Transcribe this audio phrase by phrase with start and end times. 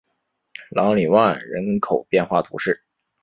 [0.71, 2.83] 朗里万人口变化图示